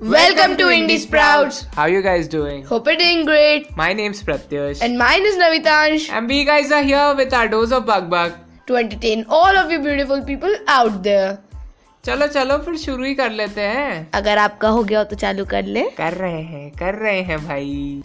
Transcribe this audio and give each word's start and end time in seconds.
Welcome 0.00 0.56
to 0.56 0.64
Indie 0.74 0.98
Sprouts. 0.98 1.66
How 1.74 1.84
you 1.86 2.00
guys 2.00 2.26
doing? 2.26 2.64
Hope 2.64 2.86
you're 2.86 2.96
doing 2.96 3.24
great. 3.26 3.76
My 3.76 3.92
name's 3.92 4.22
Pratyush. 4.22 4.80
And 4.82 4.96
mine 4.98 5.22
is 5.26 5.36
Navitansh 5.36 6.08
And 6.10 6.26
we 6.26 6.44
guys 6.44 6.72
are 6.72 6.82
here 6.82 7.14
with 7.14 7.34
our 7.34 7.48
dose 7.48 7.70
of 7.72 7.84
bug 7.86 8.08
bug. 8.10 8.32
to 8.66 8.76
entertain 8.76 9.24
all 9.28 9.56
of 9.60 9.70
you 9.72 9.78
beautiful 9.80 10.22
people 10.24 10.52
out 10.68 11.02
there. 11.02 11.38
चलो 12.04 12.26
चलो 12.34 12.56
फिर 12.64 12.76
शुरू 12.78 13.04
ही 13.04 13.14
कर 13.14 13.30
लेते 13.30 13.60
हैं 13.60 14.10
अगर 14.14 14.38
आपका 14.38 14.68
हो 14.76 14.82
गया 14.90 14.98
हो 14.98 15.04
तो 15.04 15.16
चालू 15.22 15.44
कर 15.52 15.64
ले 15.76 15.82
कर 15.96 16.12
रहे 16.20 16.42
हैं 16.52 16.70
कर 16.78 16.94
रहे 17.02 17.20
हैं 17.30 17.38
भाई 17.46 18.02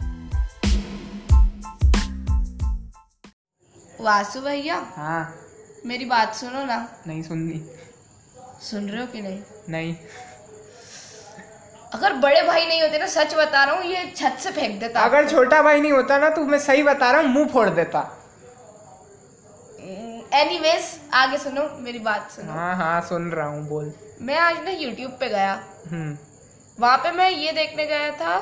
वासु 4.07 4.41
भैया 4.47 4.79
हाँ 4.95 5.21
मेरी 5.85 6.05
बात 6.05 6.35
सुनो 6.35 6.65
ना 6.65 6.77
नहीं 7.07 7.21
सुननी 7.29 7.61
सुन 8.69 8.89
रहे 8.89 9.01
हो 9.01 9.07
कि 9.13 9.21
नहीं 9.21 9.39
नहीं 9.69 9.95
अगर 11.95 12.13
बड़े 12.21 12.41
भाई 12.43 12.65
नहीं 12.65 12.81
होते 12.81 12.97
ना 12.99 13.05
सच 13.07 13.33
बता 13.35 13.63
रहा 13.63 13.75
हूँ 13.75 13.85
ये 13.85 14.05
छत 14.15 14.37
से 14.39 14.51
फेंक 14.51 14.79
देता। 14.79 15.01
अगर 15.01 15.29
छोटा 15.29 15.61
भाई 15.61 15.81
नहीं 15.81 15.91
होता 15.91 16.17
ना 16.17 16.29
तो 16.29 16.41
मैं 16.45 16.59
सही 16.59 16.83
बता 16.83 17.11
रहा 17.11 17.21
हूँ 17.21 17.29
मुँह 17.29 17.47
फोड़ 17.53 17.69
देता। 17.69 17.99
एनीवेज 20.33 20.85
आगे 21.13 21.37
सुनो 21.37 21.63
मेरी 21.81 21.99
बात 22.05 22.31
सुनो। 22.31 22.53
हाँ 22.53 22.75
हाँ 22.77 23.01
सुन 23.09 23.29
रहा 23.31 23.47
हूँ 23.47 23.67
बोल। 23.67 23.91
मैं 24.21 24.37
आज 24.39 24.63
ना 24.63 24.71
यूट्यूब 24.71 25.11
पे 25.19 25.29
गया। 25.29 25.53
हम्म। 25.91 26.17
वहाँ 26.77 26.97
पे 26.97 27.11
मैं 27.11 27.29
ये 27.29 27.51
देखने 27.51 27.85
गया 27.85 28.09
था 28.21 28.37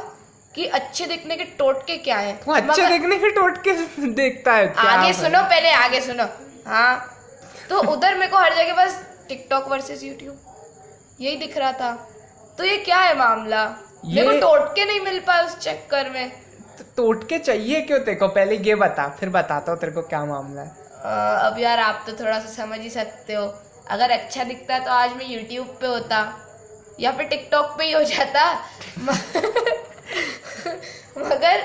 कि 0.55 0.65
अच्छे 0.77 1.05
दिखने 1.07 1.35
के 1.37 1.43
टोटके 1.59 1.97
क्या 2.07 2.17
है। 2.17 2.33
वो 2.47 2.53
अच्छे 2.53 2.87
दिखने 2.89 3.17
के 3.17 3.29
टोटके 3.31 3.73
देखता 4.21 4.53
है 4.53 4.67
क्या 4.67 4.89
आगे 4.91 5.13
सुनो 5.13 5.41
पहले 5.51 5.71
आगे 5.73 6.01
सुनो। 6.01 6.25
हाँ 6.67 6.95
तो 7.69 7.79
उधर 7.91 8.15
मेरे 8.15 8.31
को 8.31 8.37
हर 8.37 8.55
जगह 8.55 8.83
बस 8.83 8.99
टिकटॉक 9.29 9.67
वर्सेस 9.69 10.03
यूट्यूब 10.03 11.15
यही 11.21 11.35
दिख 11.37 11.57
रहा 11.57 11.71
था। 11.73 11.91
तो 12.57 12.63
ये 12.63 12.77
क्या 12.77 12.97
है 12.97 13.17
मामला? 13.17 13.75
मेरे 14.05 14.27
को 14.27 14.31
ये- 14.31 14.41
टोटके 14.41 14.85
नहीं 14.85 14.99
मिल 14.99 15.19
पाए 15.19 15.45
उस 15.45 15.59
चक्कर 15.59 16.09
में। 16.09 16.31
तो 16.77 16.83
टोट 16.97 17.29
के 17.29 17.39
चाहिए 17.39 17.81
क्यों 17.81 17.99
तेरे 17.99 18.15
को? 18.15 18.27
पहले 18.27 18.57
ये 18.57 18.75
बता 18.75 19.07
फिर 19.19 19.29
बताता 19.29 19.71
हूँ 19.71 19.79
तेरे 19.79 19.91
को 19.91 20.01
क्या 20.01 20.25
मामला 20.25 20.61
है। 20.61 20.69
अ, 20.69 21.41
अब 21.43 21.59
यार 21.59 21.79
आप 21.79 22.03
तो 22.07 22.13
थोड़ा 22.13 22.39
सा 22.39 22.65
समझ 22.65 22.79
ही 22.79 22.89
सकते 22.89 23.33
हो। 23.33 23.59
अगर 23.89 24.11
अच्छा 24.11 24.43
दिखता 24.43 24.79
तो 24.79 24.91
आज 24.91 25.13
मैं 25.13 25.25
यूट्यूब 25.25 25.67
पे 25.67 25.87
होता 25.87 26.39
या 26.99 27.11
फिर 27.11 27.25
टिकटॉक 27.25 27.75
पे 27.77 27.83
ही 27.83 27.91
हो 27.91 28.03
जाता। 28.03 28.53
मगर 31.17 31.63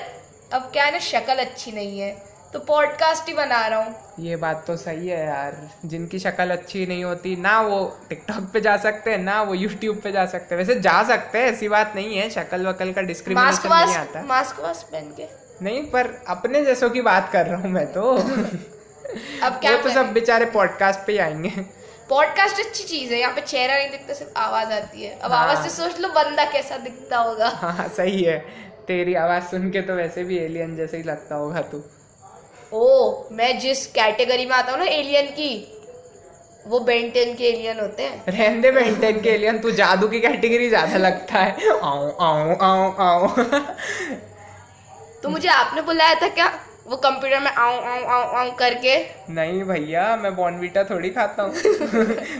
अब 0.52 0.62
क्या 0.62 0.84
है 0.84 0.92
ना 0.92 0.98
शक्ल 0.98 1.34
अच्छी 1.34 1.73
नहीं 1.73 2.00
है। 2.00 2.28
तो 2.53 2.59
पॉडकास्ट 2.59 3.29
ही 3.29 3.35
बना 3.35 3.67
रहा 3.67 3.79
हूँ। 3.79 3.95
ये 4.21 4.37
बात 4.37 4.65
तो 4.67 4.77
सही 4.77 5.09
है 5.09 5.27
यार। 5.27 5.71
जिनकी 5.85 6.19
शक्ल 6.19 6.51
अच्छी 6.51 6.87
नहीं 6.87 7.05
होती 7.05 7.37
ना 7.37 7.61
वो 7.61 7.99
टिकटॉक 8.09 8.51
पे 8.53 8.61
जा 8.61 8.77
सकते 8.77 9.11
हैं 9.11 9.19
ना 9.19 9.43
वो 9.43 9.55
यूट्यूब 9.55 10.01
पे 10.01 10.13
जा 10.13 10.27
सकते। 10.27 10.55
हैं 10.55 10.63
वैसे 10.63 10.81
जा 10.81 11.03
सकते 11.03 11.39
हैं 11.39 11.47
ऐसी 11.47 11.69
बात 11.69 11.93
नहीं 11.97 12.19
है। 12.19 12.31
शक्ल 12.31 12.67
वकल 12.67 12.93
का 12.93 13.03
डिस्क्रिमिनेशन 13.03 13.69
नहीं 13.69 13.97
आता। 13.97 14.23
मास्क 14.23 14.61
वास्क 14.61 14.87
पहन 14.93 15.15
के। 15.17 15.27
नहीं 15.65 15.83
पर 15.83 16.25
अपने 16.29 16.65
जैसों 16.65 16.91
की 16.91 17.01
बात 17.01 17.31
कर 17.33 17.47
रहा 17.47 17.61
हूँ 17.61 17.71
मैं 17.71 17.93
तो। 17.93 18.13
अब 19.43 19.53
क्या 19.53 19.77
वो 19.77 19.83
तो 19.83 19.91
सब 19.91 20.13
बेचारे 20.13 20.45
पॉडकास्ट 20.45 21.01
पे 21.01 21.13
ही 21.13 21.19
आएँगे। 21.19 21.51
पॉडकास्ट 22.09 22.67
अच्छी 22.67 22.85
चीज़ 22.85 23.13
है। 23.13 23.21
यहाँ 23.21 23.35
पे 23.35 23.41
चेहरा 23.41 23.77
नहीं 23.77 23.91
दिखता 23.91 24.15
सिर्फ़ 24.15 24.39
आवाज़ 24.39 24.73
आती 24.73 25.05
है। 25.05 25.19
अब 25.19 25.33
हाँ। 25.33 25.49
आवाज़ 25.49 25.69
से 25.69 25.83
सोच 25.83 26.01
लो 26.01 26.09
बंदा 26.09 26.45
कैसा 26.45 26.77
दिखता 26.77 27.19
होगा। 27.19 27.49
हाँ 27.49 27.89
सही 27.89 28.23
है। 28.23 28.39
तेरी 28.87 29.15
आवाज़ 29.15 29.45
सुन 29.45 29.71
के 29.71 29.81
तो 29.81 29.95
वैसे 29.95 30.25
भी 30.25 30.39
एलियन 30.39 30.77
जैसे 30.77 30.97
ही 30.97 31.03
लगता 31.03 31.35
होगा 31.35 31.61
तू। 31.61 31.85
ओ 32.72 33.28
मैं 33.33 33.58
जिस 33.58 33.86
कैटेगरी 33.92 34.47
में 34.47 34.55
आता 34.56 34.72
हूँ 34.72 34.78
ना 34.78 34.84
एलियन 34.86 35.27
की 35.33 35.50
वो 36.66 36.78
बेंटेन 36.80 37.34
के 37.34 37.44
एलियन 37.44 37.78
होते 37.80 38.02
हैं। 38.02 38.24
रहने 38.28 38.70
में 38.70 38.83
इंटेन 38.83 39.20
के 39.20 39.28
एलियन 39.30 39.58
तू 39.58 39.70
जादू 39.72 40.08
की 40.08 40.20
कैटेगरी 40.20 40.69
ज़्यादा 40.69 40.98
लगता 40.98 41.39
है। 41.39 41.70
आओ 41.72 42.11
आओ 42.20 42.56
आओ 42.62 42.91
आओ 43.00 43.28
तो 45.23 45.28
मुझे 45.28 45.48
आपने 45.48 45.83
बुलाया 45.83 46.14
था 46.14 46.28
क्या? 46.30 46.52
वो 46.86 46.96
कंप्यूटर 46.96 47.40
में 47.40 47.51
आऊँ 47.51 47.78
आऊँ 47.78 48.05
आऊँ 48.07 48.36
आऊँ 48.39 48.55
करके। 48.57 48.96
नहीं 49.34 49.62
भैया 49.64 50.14
मैं 50.17 50.34
बॉर्नवीटा 50.36 50.84
थोड़ी 50.84 51.11
खाता 51.11 51.42
हूँ। 51.42 51.52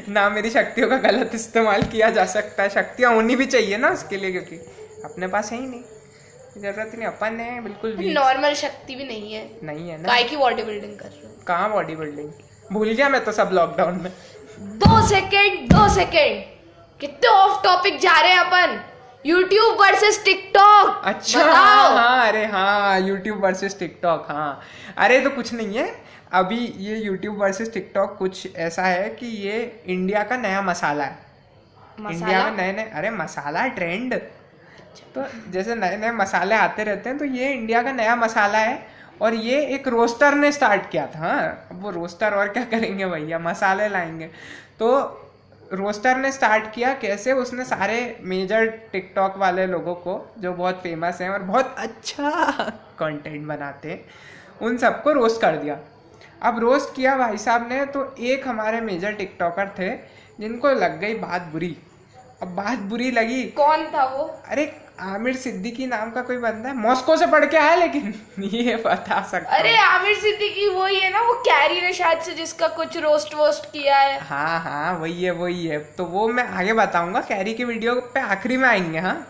ना 0.09 0.29
मेरी 0.31 0.51
शक्तियों 0.51 0.89
का 0.89 0.97
गलत 1.01 1.31
इस्तेमाल 1.35 1.83
किया 1.93 2.11
जा 2.11 2.25
सकता 2.29 2.63
है। 2.63 2.69
शक्तियाँ 2.71 3.15
होनी 3.15 3.37
भी 3.37 3.47
चाहिए 3.47 3.77
ना 3.77 3.89
उसके 3.91 4.17
लिए 4.17 4.33
क्योंकि 4.33 4.57
अपने 5.05 5.27
पास 5.27 5.53
है 5.53 5.61
ही 5.61 5.67
नहीं। 5.67 5.83
ज़रूरत 6.61 6.93
नहीं 6.95 7.07
अपन 7.07 7.41
है 7.41 7.61
बिल्कुल 7.63 7.93
भी 7.97 8.13
नॉर्मल 8.15 8.55
शक्ति 8.55 8.95
भी 8.95 9.05
नहीं 9.05 9.33
है। 9.33 9.43
नहीं 9.65 9.89
है 9.91 10.01
ना। 10.03 10.09
काय 10.09 10.23
की 10.25 10.37
बॉडी 10.37 10.63
बिल्डिंग 10.63 10.99
कर 10.99 11.09
रहे 11.09 11.27
हो? 11.27 11.35
कहाँ 11.47 11.71
बॉडी 11.73 11.97
बिल्डिंग 11.97 12.31
भूल 12.73 12.89
गया 12.89 13.09
मैं 13.09 13.25
तो 13.25 13.33
सब 13.33 13.51
लॉकडाउन 13.53 14.01
में। 14.03 14.11
दो 14.85 15.07
सेकेंड 15.09 15.69
दो 15.73 15.89
सेकेंड 15.95 16.43
कितने 17.01 17.29
ऑफ़ 17.29 17.63
टॉपिक 17.65 17.99
जा 18.01 18.21
रहे 18.21 18.33
हैं 18.33 18.39
अपन? 18.41 18.81
यूट्यूब 19.27 19.81
वर्सेस 19.81 20.23
टिकटॉक 20.25 21.01
अच्छा 21.05 21.45
हाँ 21.45 21.89
हाँ 21.97 22.29
अरे 22.29 22.45
हाँ 22.47 23.01
यूट्यूब 23.01 23.45
वर्सेस 23.45 23.79
टिकटॉक 23.79 24.27
हाँ। 24.31 24.61
अरे 24.97 25.21
तो 25.21 25.31
कुछ 25.31 25.53
नहीं 25.55 25.79
है। 25.79 25.87
अभी 26.33 26.59
ये 26.79 26.97
यूट्यूब 26.97 27.41
वर्सेस 27.41 27.73
टिकटॉक 27.75 28.17
कुछ 28.19 28.57
ऐसा 28.57 28.83
है 28.83 29.09
कि 29.11 29.27
ये 29.27 29.61
इंडिया 29.87 30.23
का 30.23 30.37
नया 30.37 30.63
मसाला 30.63 31.05
है। 31.05 31.19
इंडिया 32.01 32.11
मसाला? 32.11 32.45
में 32.45 32.57
नए 32.57 32.73
नए 32.73 32.91
अरे 32.95 33.11
मसाला 33.11 33.67
ट्रेंड 33.67 34.15
तो 35.15 35.25
जैसे 35.51 35.75
नए 35.75 35.97
नए 35.97 36.11
मसाले 36.11 36.55
आते 36.55 36.85
रहते 36.85 37.09
हैं 37.11 37.19
तो 37.19 37.25
ये 37.25 37.53
इंडिया 37.53 37.83
का 37.83 37.93
नया 37.93 38.17
मसाला 38.17 38.59
है 38.59 38.87
और 39.23 39.35
ये 39.35 39.61
एक 39.67 39.89
रोस्टर 39.89 40.35
ने 40.35 40.51
स्टार्ट 40.53 40.91
किया 40.91 41.07
था। 41.07 41.19
हाँ 41.19 41.67
अब 41.71 41.83
वो 41.83 41.91
रोस्टर 41.91 42.35
और 42.35 42.49
क्या 42.49 42.65
करेंगे 42.65 43.07
भैया? 43.07 43.39
मसाले 43.39 43.89
लाएँगे। 43.89 44.27
तो 44.79 44.99
रोस्टर 45.73 46.17
ने 46.17 46.33
स्टार्ट 46.33 46.71
किया 46.75 46.93
कैसे? 46.95 47.33
उसने 47.33 47.65
सारे 47.65 48.19
मेजर 48.23 48.67
टिकटॉक 48.93 49.37
वाले 49.37 49.67
लोगों 49.67 49.95
को 49.95 50.35
जो 50.39 50.53
बहुत 50.53 50.83
फ़ेमस 50.83 51.21
हैं 51.21 51.31
और 51.31 51.43
बहुत 51.43 51.75
अच्छा 51.79 52.31
कंटेंट 52.99 53.47
बनाते 53.47 53.91
हैं 53.91 54.05
उन 54.63 54.77
सबको 54.77 55.13
रोस्ट 55.13 55.41
कर 55.41 55.57
दिया। 55.57 55.79
अब 56.43 56.59
रोस्ट 56.59 56.95
किया 56.97 57.17
भाई 57.17 57.39
साहब 57.39 57.69
ने 57.69 57.85
तो 57.87 58.15
एक 58.21 58.49
हमारे 58.49 58.81
मेजर 58.81 59.13
टिकटॉकर 59.13 59.75
थे 59.79 59.91
जिनको 60.41 60.69
लग 60.71 60.99
गई 61.01 61.15
बात 61.15 61.43
बुरी। 61.43 61.77
अब 62.43 62.49
बात 62.49 62.79
बुरी 62.79 63.11
लगी। 63.11 63.43
कौन 63.53 63.87
था 63.87 64.05
वो? 64.05 64.25
अरे 64.49 64.65
आमिर 65.01 65.37
सिद्दीकी 65.37 65.87
नाम 65.87 66.11
का 66.11 66.23
कोई 66.23 66.37
बंदा 66.37 66.69
है? 66.69 66.77
मॉस्को 66.77 67.17
से 67.17 67.27
पढ़ 67.27 67.45
के 67.45 67.57
आया 67.57 67.75
लेकिन 67.75 68.15
ये 68.41 68.77
बता 68.77 69.23
सकता 69.23 69.57
अरे 69.57 69.77
आमिर 69.77 70.17
सिद्दीकी 70.17 70.69
वही 70.69 71.01
है 71.01 71.11
ना 71.13 71.21
वो 71.21 71.35
कैरी 71.35 71.81
ने 71.81 71.93
शायद 71.93 72.19
से 72.19 72.35
जिसका 72.35 72.69
कुछ 72.69 72.97
रोस्ट 72.97 73.35
वोस्ट 73.35 73.73
किया 73.73 73.99
है। 73.99 74.19
हाँ 74.21 74.61
हाँ 74.61 74.99
वही 74.99 75.25
है 75.25 75.31
वही 75.31 75.67
है। 75.67 75.79
तो 75.79 76.05
वो 76.05 76.29
मैं 76.29 76.45
आगे 76.45 76.73
बताऊँगा 76.73 77.21
कैरी 77.21 77.55
की 77.55 77.65
वीडियो 77.65 77.95
पे 77.95 78.21
आखिरी 78.21 78.57
में 78.57 78.69
आएँगे 78.69 78.99
हाँ। 78.99 79.29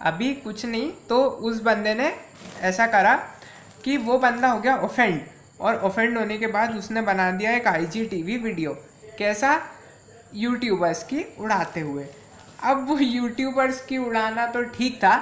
अभी 0.00 0.34
कुछ 0.34 0.66
नहीं 0.66 0.90
तो 1.08 1.24
उस 1.24 1.62
बंदे 1.62 1.94
ने 1.94 2.12
ऐसा 2.60 2.86
करा 2.86 3.14
कि 3.84 3.96
वो 3.96 4.18
बंदा 4.18 4.48
हो 4.48 4.60
गया 4.60 4.76
ऑफेंड 4.76 5.20
और 5.60 5.74
ऑफेंड 5.74 6.18
होने 6.18 6.38
के 6.38 6.46
बाद 6.46 6.76
उसने 6.76 7.00
बना 7.00 7.30
दिया 7.30 7.50
एक 7.50 7.66
आई 7.66 7.84
वीडियो 8.36 8.72
कैसा? 9.18 9.60
यूट्यूबर्स 10.34 11.02
की 11.02 11.34
उड़ाते 11.40 11.80
हुए। 11.80 12.04
अब 12.64 12.86
वो 12.88 12.98
यूट्यूबर्स 12.98 13.80
की 13.86 13.98
उड़ाना 13.98 14.46
तो 14.46 14.62
ठीक 14.70 14.96
था, 14.96 15.16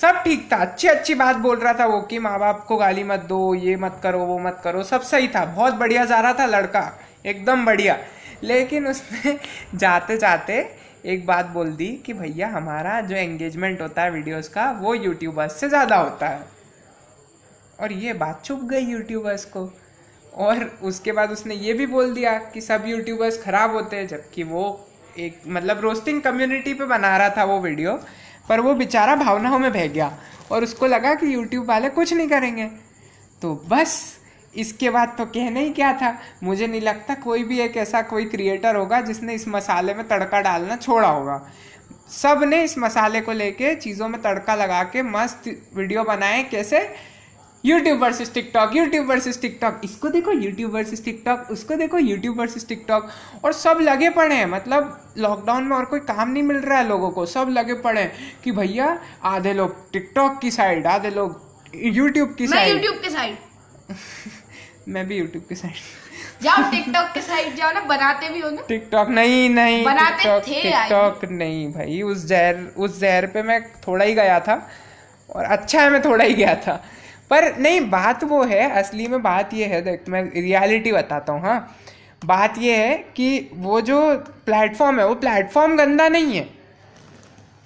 सब 0.00 0.22
ठीक 0.24 0.48
था। 0.52 0.56
अच्छी 0.56 0.88
अच्छी 0.88 1.14
बात 1.14 1.36
बोल 1.36 1.58
रहा 1.58 1.72
था 1.74 1.86
वो 1.86 2.00
कि 2.00 2.18
माँ 2.18 2.38
बाप 2.38 2.64
को 2.68 2.76
गाली 2.76 3.04
मत 3.04 3.20
दो, 3.20 3.54
ये 3.54 3.76
मत 3.76 4.00
करो, 4.02 4.18
वो 4.18 4.38
मत 4.38 4.60
करो, 4.64 4.82
सब 4.82 5.02
सही 5.02 5.28
था। 5.28 5.44
बहुत 5.46 5.74
बढ़िया 5.74 6.04
जा 6.04 6.20
रहा 6.20 6.32
था 6.32 6.46
लड़का, 6.46 6.92
एकदम 7.26 7.64
बढ़िया। 7.66 7.98
लेकिन 8.42 8.86
उसने 8.86 9.38
जाते 9.74 10.16
जाते 10.16 10.54
एक 11.06 11.26
बात 11.26 11.46
बोल 11.46 11.72
दी 11.72 11.88
कि 12.06 12.12
भैया, 12.12 12.48
हमारा 12.48 13.00
जो 13.00 13.16
एंगेजमेंट 13.16 13.80
होता 13.80 14.02
है 14.02 14.10
वीडियोस 14.10 14.48
का, 14.48 14.70
वो 14.70 14.94
यूट्यूबर्स 14.94 15.60
से 15.60 15.68
ज़्यादा 15.68 15.96
होता 15.96 16.28
है। 16.28 16.44
और 17.80 17.92
ये 17.92 18.12
बात 18.12 18.42
चुप 18.44 18.64
गई 18.64 18.84
यूट्यूबर्स 18.86 19.44
को। 19.44 19.70
और 20.36 20.64
उसके 20.82 21.12
बाद 21.12 21.30
उसने 21.30 21.54
ये 21.54 21.72
भी 21.72 21.86
बोल 21.86 22.12
दिया 22.14 22.36
कि 22.52 22.60
सब 22.60 22.84
यूट्यूबर्स 22.86 23.42
खराब 23.42 23.72
होते 23.72 23.96
हैं, 23.96 24.06
जबकि 24.08 24.42
वो 24.42 24.64
एक 25.18 25.40
मतलब 25.48 25.80
रोस्टिंग 25.80 26.20
कम्युनिटी 26.22 26.74
पे 26.74 26.86
बना 26.86 27.16
रहा 27.16 27.30
था 27.36 27.44
वो 27.44 27.58
वीडियो 27.60 27.92
पर 28.48 28.60
वो 28.60 28.74
बेचारा 28.74 29.14
भावनाओं 29.16 29.58
में 29.58 29.72
बह 29.72 29.86
गया 29.86 30.12
और 30.52 30.64
उसको 30.64 30.86
लगा 30.86 31.14
कि 31.14 31.34
यूट्यूब 31.34 31.66
वाले 31.66 31.88
कुछ 31.88 32.12
नहीं 32.12 32.28
करेंगे। 32.28 32.66
तो 33.42 33.54
बस, 33.68 34.18
इसके 34.54 34.90
बाद 34.90 35.14
तो 35.18 35.24
कहना 35.26 35.60
ही 35.60 35.70
क्या 35.72 35.92
था, 35.92 36.16
मुझे 36.42 36.66
नहीं 36.66 36.80
लगता 36.80 37.14
कोई 37.14 37.44
भी 37.44 37.60
एक 37.60 37.76
ऐसा 37.76 38.02
कोई 38.02 38.24
क्रिएटर 38.24 38.76
होगा 38.76 39.00
जिसने 39.00 39.34
इस 39.34 39.46
मसाले 39.48 39.94
में 39.94 40.06
तड़का 40.08 40.40
डालना 40.40 40.76
छोड़ा 40.76 41.08
होगा। 41.08 41.40
सबने 42.10 42.62
इस 42.64 42.78
मसाले 42.78 43.20
को 43.20 43.32
लेके 43.32 43.74
चीज़ों 43.74 44.08
में 44.08 44.20
तड़का 44.22 44.54
लगा 44.54 44.82
के 44.84 45.02
मस्त 45.02 45.48
वीडियो 45.74 46.04
बनाए, 46.04 46.42
कैसे? 46.42 46.78
YouTube 47.64 48.02
versus 48.02 48.32
TikTok 48.34 48.76
YouTube 48.76 49.06
versus 49.10 49.40
TikTok 49.40 49.80
इसको 49.84 50.08
देखो 50.08 50.32
यूट्यूब 50.32 50.74
वर्सेस 50.74 51.04
टिकटॉक 51.04 51.50
उसको 51.50 51.74
देखो 51.76 51.98
यूट्यूब 51.98 52.38
वर्सेस 52.40 52.66
टिकटॉक 52.68 53.08
और 53.44 53.52
सब 53.52 53.78
लगे 53.80 54.10
पड़े 54.10 54.34
हैं। 54.34 54.46
मतलब 54.46 55.14
लॉकडाउन 55.18 55.64
में 55.64 55.76
और 55.76 55.84
कोई 55.84 56.00
काम 56.00 56.30
नहीं 56.30 56.42
मिल 56.42 56.56
रहा 56.58 56.78
है 56.78 56.88
लोगों 56.88 57.10
को 57.10 57.26
सब 57.26 57.48
लगे 57.50 57.74
पड़े 57.82 58.00
हैं 58.00 58.12
कि 58.44 58.52
भैया 58.52 58.86
आधे 59.24 59.52
लोग 59.52 59.76
टिकटॉक 59.92 60.38
की 60.42 60.50
साइड 60.50 60.86
आधे 60.86 61.10
लोग 61.10 61.40
यूट्यूब 61.74 62.34
की 62.38 62.46
मैं 62.46 62.56
साइड 62.56 62.72
यूट्यूब 62.72 63.00
के 63.02 63.10
साइड 63.10 63.36
मैं 64.88 65.06
भी 65.08 65.18
यूट्यूब 65.18 65.44
की 65.48 65.54
साइड 65.54 66.42
जाओ 66.42 66.70
टिकटॉक 66.70 67.10
के 67.14 67.20
साइड 67.22 67.56
जाओ 67.56 67.72
ना 67.72 67.80
बनाते 67.88 68.28
भी 68.28 68.40
हो 68.40 68.50
ना। 68.50 68.62
टिकटॉक 68.68 69.08
नहीं 69.10 69.48
नहीं 69.50 69.84
बनाते 69.84 70.16
टिकटॉक 70.16 70.46
थे 70.46 70.62
टिकटॉक 70.62 71.24
नहीं 71.32 71.68
भाई 71.72 72.00
उस 72.02 72.24
जहर 72.26 72.62
उस 72.76 72.98
जहर 73.00 73.26
पे 73.26 73.42
मैं 73.42 73.60
थोड़ा 73.86 74.04
ही 74.04 74.14
गया 74.14 74.38
था 74.40 74.56
और 75.30 75.44
अच्छा 75.44 75.82
है 75.82 75.90
मैं 75.90 76.02
थोड़ा 76.04 76.24
ही 76.24 76.34
गया 76.34 76.54
था। 76.66 76.82
पर 77.30 77.56
नहीं, 77.58 77.80
बात 77.90 78.24
वो 78.24 78.42
है, 78.44 78.70
असली 78.70 79.06
में 79.06 79.22
बात 79.22 79.54
ये 79.54 79.64
है, 79.64 79.82
देख, 79.82 80.08
मैं 80.08 80.22
रियलिटी 80.22 80.92
बताता 80.92 81.32
हूँ 81.32 81.40
हाँ। 81.40 81.76
बात 82.24 82.54
ये 82.58 82.76
है 82.76 82.96
कि 83.16 83.50
वो 83.54 83.80
जो 83.80 84.00
प्लेटफॉर्म 84.46 85.00
है, 85.00 85.06
वो 85.06 85.14
प्लेटफॉर्म 85.14 85.76
गंदा 85.76 86.08
नहीं 86.08 86.34
है। 86.34 86.42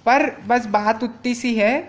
पर 0.05 0.29
बस 0.47 0.65
बात 0.65 1.03
उतनी 1.03 1.33
सी 1.35 1.55
है 1.55 1.79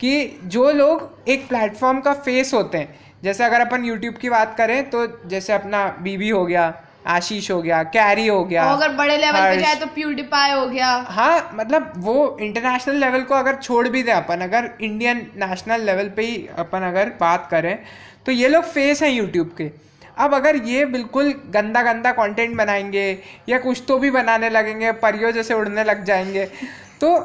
कि 0.00 0.40
जो 0.44 0.70
लोग 0.72 1.28
एक 1.28 1.48
प्लेटफॉर्म 1.48 2.00
का 2.00 2.12
फेस 2.14 2.54
होते 2.54 2.78
हैं, 2.78 2.98
जैसे 3.22 3.44
अगर 3.44 3.60
अपन 3.60 3.84
यूट्यूब 3.84 4.14
की 4.14 4.30
बात 4.30 4.54
करें 4.58 4.90
तो 4.90 5.06
जैसे 5.26 5.52
अपना 5.52 5.86
बीबी 6.00 6.28
हो 6.28 6.44
गया 6.46 6.68
आशीष 7.06 7.50
हो 7.50 7.60
गया 7.62 7.82
कैरी 7.92 8.26
हो 8.26 8.42
गया 8.44 8.64
अगर 8.72 8.92
बड़े 8.96 9.16
लेवल 9.16 9.40
पे 9.42 9.60
जाए 9.60 9.74
तो 9.74 9.86
प्यूडीपाई 9.86 10.50
हो 10.52 10.66
गया। 10.66 10.88
हाँ 11.10 11.50
मतलब 11.54 11.92
वो 11.98 12.36
इंटरनेशनल 12.40 12.96
लेवल 12.96 13.22
को 13.22 13.34
अगर 13.34 13.56
छोड़ 13.56 13.86
भी 13.88 14.02
दें 14.02 14.12
अपन 14.12 14.40
अगर 14.40 14.70
इंडियन 14.80 15.26
नेशनल 15.36 15.84
लेवल 15.86 16.08
पे 16.08 16.22
ही 16.22 16.46
अपन 16.58 16.82
अगर 16.82 17.12
बात 17.20 17.48
करें 17.50 17.78
तो 18.26 18.32
ये 18.32 18.48
लोग 18.48 18.64
फेस 18.64 19.02
हैं 19.02 19.10
यूट्यूब 19.10 19.54
के। 19.58 19.70
अब 20.18 20.34
अगर 20.34 20.56
ये 20.56 20.84
बिल्कुल 20.86 21.32
गंदा 21.50 21.82
गंदा 21.82 22.12
कंटेंट 22.12 22.56
बनाएँगे 22.56 23.06
या 23.48 23.58
कुछ 23.58 23.82
तो 23.88 23.98
भी 23.98 24.10
बनाने 24.10 24.50
लगेंगे 24.50 24.92
परियों 24.98 25.32
जैसे 25.32 25.54
उड़ने 25.54 25.84
लग 25.84 26.04
जाएँगे 26.04 26.44
तो 27.00 27.18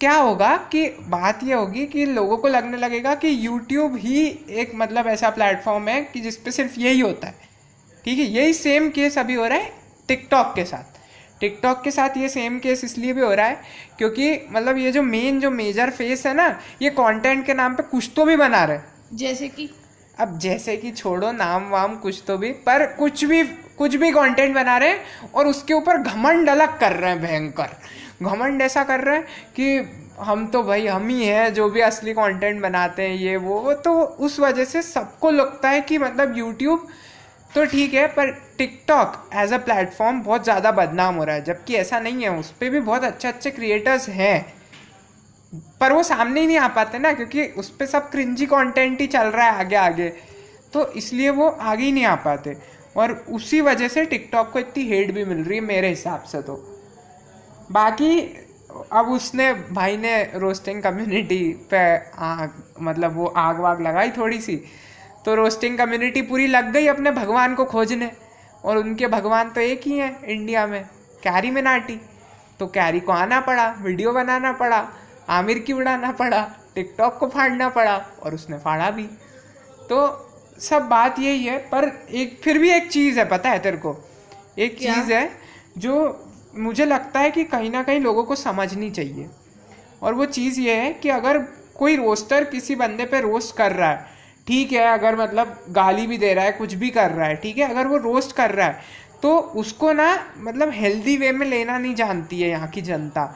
क्या 0.00 0.14
होगा 0.14 0.56
कि 0.72 0.86
बात 1.08 1.40
ये 1.44 1.54
होगी 1.54 1.86
कि 1.86 2.04
लोगों 2.06 2.36
को 2.36 2.48
लगने 2.48 2.76
लगेगा 2.76 3.14
कि 3.14 3.28
यूट्यूब 3.46 3.96
ही 3.96 4.26
एक 4.50 4.72
मतलब 4.74 5.06
ऐसा 5.06 5.30
प्लेटफॉर्म 5.30 5.88
है 5.88 6.00
कि 6.04 6.20
जिस 6.20 6.36
पे 6.36 6.50
सिर्फ़ 6.50 6.80
यही 6.80 7.00
होता 7.00 7.26
है। 7.26 7.50
ठीक 8.04 8.18
है 8.18 8.24
यही 8.26 8.52
सेम 8.54 8.88
केस 8.90 9.18
अभी 9.18 9.34
हो 9.34 9.46
रहा 9.46 9.58
है 9.58 9.70
टिकटॉक 10.08 10.52
के 10.54 10.64
साथ। 10.64 11.00
टिकटॉक 11.40 11.82
के 11.84 11.90
साथ 11.90 12.16
ये 12.16 12.28
सेम 12.28 12.58
केस 12.58 12.84
इसलिए 12.84 13.12
भी 13.12 13.20
हो 13.20 13.32
रहा 13.34 13.46
है 13.46 13.60
क्योंकि 13.98 14.30
मतलब 14.50 14.78
ये 14.78 14.92
जो 14.92 15.02
मेन 15.02 15.40
जो 15.40 15.50
मेजर 15.50 15.90
फेस 15.90 16.26
है 16.26 16.34
ना 16.34 16.46
ये 16.82 16.90
कंटेंट 16.90 17.44
के 17.46 17.54
नाम 17.54 17.74
पे 17.74 17.82
कुछ 17.82 18.10
तो 18.16 18.24
भी 18.24 18.36
बना 18.36 18.64
रहे। 18.64 18.76
हैं 18.76 19.16
जैसे 19.16 19.48
कि? 19.48 19.68
अब 20.18 20.38
जैसे 20.38 20.76
कि 20.76 20.90
छोड़ो 20.90 21.32
नाम 21.32 21.68
वाम 21.70 21.96
कुछ 21.96 22.22
तो 22.26 22.36
भी 22.38 22.50
पर 22.66 22.86
कुछ 22.94 23.24
भी 23.24 23.42
कुछ 23.78 23.94
भी 23.96 24.10
कंटेंट 24.12 24.54
बना 24.54 24.76
रहे 24.78 24.88
हैं 24.88 25.30
और 25.34 25.46
उसके 25.46 25.74
ऊपर 25.74 25.98
घमंड 25.98 26.50
अलग 26.50 26.78
कर 26.78 26.92
रहे 26.92 27.10
हैं 27.10 27.20
भयंकर। 27.20 27.76
घमंड 28.22 28.62
ऐसा 28.62 28.84
कर 28.84 29.00
रहे 29.00 29.16
हैं 29.16 29.26
कि 29.56 30.00
हम 30.20 30.46
तो 30.46 30.62
भाई 30.62 30.86
हम 30.86 31.08
ही 31.08 31.24
हैं 31.24 31.52
जो 31.54 31.68
भी 31.70 31.80
असली 31.80 32.12
कंटेंट 32.12 32.60
बनाते 32.62 33.02
हैं 33.02 33.14
ये 33.16 33.36
वो 33.36 33.72
तो 33.84 33.92
उस 34.02 34.38
वजह 34.40 34.64
से 34.64 34.82
सबको 34.82 35.30
लगता 35.30 35.70
है 35.70 35.80
कि 35.80 35.98
मतलब 35.98 36.36
यूट्यूब 36.38 36.86
तो 37.52 37.64
ठीक 37.66 37.94
है, 37.94 38.06
पर 38.08 38.30
टिकटॉक 38.58 39.30
एज 39.34 39.52
अ 39.52 39.56
प्लेटफॉर्म 39.58 40.20
बहुत 40.22 40.44
ज़्यादा 40.44 40.70
बदनाम 40.72 41.14
हो 41.14 41.24
रहा 41.24 41.34
है, 41.36 41.44
जबकि 41.44 41.74
ऐसा 41.76 42.00
नहीं 42.00 42.22
है, 42.22 42.30
उस 42.30 42.50
पर 42.50 42.70
भी 42.70 42.80
बहुत 42.80 43.04
अच्छे 43.04 43.28
अच्छे 43.28 43.50
क्रिएटर्स 43.50 44.08
हैं। 44.10 44.54
पर 45.80 45.92
वो 45.92 46.02
सामने 46.02 46.40
ही 46.40 46.46
नहीं 46.46 46.58
आ 46.58 46.68
पाते 46.70 46.98
ना, 46.98 47.12
क्योंकि 47.12 47.46
उस 47.58 47.68
पर 47.70 47.86
सब 47.86 48.10
क्रिंजी 48.10 48.46
कंटेंट 48.46 49.00
ही 49.00 49.06
चल 49.06 49.26
रहा 49.26 49.46
है 49.46 49.58
आगे 49.58 49.76
आगे 49.76 50.08
तो 50.72 50.86
इसलिए 50.92 51.30
वो 51.30 51.48
आगे 51.48 51.84
ही 51.84 51.92
नहीं 51.92 52.04
आ 52.04 52.14
पाते। 52.16 52.56
और 52.96 53.12
उसी 53.30 53.60
वजह 53.60 53.88
से 53.88 54.04
टिकटॉक 54.04 54.50
को 54.52 54.58
इतनी 54.58 54.84
हेट 54.84 55.10
भी 55.14 55.24
मिल 55.24 55.42
रही 55.44 55.58
है 55.58 55.64
मेरे 55.64 55.88
हिसाब 55.88 56.22
से 56.22 56.40
तो। 56.42 56.54
बाकी 57.70 58.20
अब 58.92 59.08
उसने, 59.08 59.52
भाई 59.52 59.96
ने 59.96 60.22
रोस्टिंग 60.34 60.82
कम्युनिटी 60.82 61.42
पे 61.70 61.84
आग 62.20 62.62
मतलब 62.80 63.16
वो 63.16 63.26
आग 63.26 63.60
वाग 63.60 63.80
लगाई 63.82 64.10
थोड़ी 64.10 64.40
सी 64.40 64.56
तो 65.24 65.34
रोस्टिंग 65.34 65.78
कम्युनिटी 65.78 66.22
पूरी 66.22 66.46
लग 66.46 66.72
गई 66.72 66.86
अपने 66.86 67.10
भगवान 67.10 67.54
को 67.54 67.64
खोजने। 67.64 68.10
और 68.64 68.76
उनके 68.76 69.06
भगवान 69.08 69.50
तो 69.50 69.60
एक 69.60 69.86
ही 69.86 69.98
हैं 69.98 70.24
इंडिया 70.24 70.66
में 70.66 70.82
कैरी 71.22 71.50
मिनाटी 71.50 72.00
तो 72.60 72.66
कैरी 72.66 73.00
को 73.00 73.12
आना 73.12 73.40
पड़ा 73.40 73.68
वीडियो 73.80 74.12
बनाना 74.12 74.52
पड़ा 74.52 74.86
आमिर 75.30 75.58
की 75.58 75.72
उड़ाना 75.72 76.10
पड़ा 76.12 76.42
टिकटॉक 76.74 77.16
को 77.18 77.26
फाड़ना 77.28 77.68
पड़ा 77.68 77.96
और 78.22 78.34
उसने 78.34 78.58
फाड़ा 78.58 78.90
भी। 78.90 79.06
तो 79.88 80.28
सब 80.60 80.88
बात 80.88 81.18
यही 81.18 81.44
है 81.44 81.58
पर 81.68 81.90
एक 82.10 82.38
फिर 82.42 82.58
भी 82.58 82.70
एक 82.70 82.90
चीज़ 82.90 83.18
है 83.18 83.24
पता 83.28 83.50
है 83.50 83.58
तेरे 83.58 83.76
को? 83.76 83.96
एक 84.58 84.78
चीज़ 84.78 85.12
है 85.12 85.30
जो 85.78 85.94
मुझे 86.56 86.84
लगता 86.84 87.20
है 87.20 87.30
कि 87.30 87.44
कहीं 87.44 87.70
ना 87.70 87.82
कहीं 87.82 88.00
लोगों 88.00 88.24
को 88.24 88.34
समझनी 88.36 88.90
चाहिए। 88.90 89.28
और 90.02 90.14
वो 90.14 90.24
चीज़ 90.26 90.60
ये 90.60 90.74
है 90.74 90.92
कि 90.92 91.08
अगर 91.08 91.38
कोई 91.78 91.96
रोस्टर 91.96 92.44
किसी 92.44 92.76
बंदे 92.76 93.04
पे 93.06 93.20
रोस्ट 93.20 93.56
कर 93.56 93.72
रहा 93.72 93.90
है 93.90 94.11
ठीक 94.46 94.72
है, 94.72 94.84
अगर 94.88 95.16
मतलब 95.16 95.58
गाली 95.70 96.06
भी 96.06 96.18
दे 96.18 96.32
रहा 96.34 96.44
है, 96.44 96.52
कुछ 96.52 96.74
भी 96.74 96.90
कर 96.90 97.10
रहा 97.10 97.26
है, 97.26 97.34
ठीक 97.36 97.58
है, 97.58 97.68
अगर 97.70 97.86
वो 97.86 97.96
रोस्ट 98.00 98.36
कर 98.36 98.50
रहा 98.50 98.66
है 98.66 99.00
तो 99.22 99.36
उसको 99.56 99.92
ना 99.92 100.06
मतलब 100.38 100.70
हेल्दी 100.74 101.16
वे 101.16 101.30
में 101.32 101.46
लेना 101.46 101.76
नहीं 101.78 101.94
जानती 101.94 102.40
है 102.40 102.48
यहाँ 102.48 102.68
की 102.68 102.80
जनता 102.82 103.34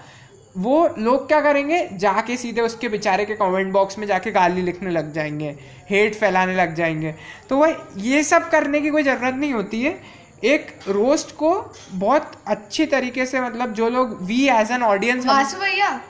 वो 0.56 0.88
लोग 0.98 1.26
क्या 1.28 1.40
करेंगे, 1.40 1.82
जाके 1.92 2.36
सीधे 2.36 2.60
उसके 2.60 2.88
बेचारे 2.88 3.24
के 3.24 3.34
कमेंट 3.34 3.72
बॉक्स 3.72 3.98
में 3.98 4.06
जाके 4.06 4.30
गाली 4.30 4.62
लिखने 4.62 4.90
लग 4.90 5.12
जाएँगे 5.12 5.54
हेट 5.90 6.14
फैलाने 6.14 6.54
लग 6.54 6.74
जाएँगे 6.74 7.14
तो 7.48 7.56
वह, 7.56 7.76
ये 7.96 8.22
सब 8.24 8.48
करने 8.50 8.80
की 8.80 8.90
कोई 8.90 9.02
ज़रूरत 9.02 9.34
नहीं 9.34 9.52
होती 9.52 9.82
है 9.82 9.98
एक 10.44 10.70
रोस्ट 10.88 11.30
को 11.36 11.50
बहुत 11.92 12.32
अच्छी 12.46 12.86
तरीके 12.86 13.26
से 13.26 13.40
मतलब 13.40 13.72
जो 13.74 13.88
लोग 13.88 14.18
वी 14.22 14.42
एज 14.50 14.70
एन 14.70 14.82
ऑडियंस 14.82 15.26
भैया? 15.54 16.00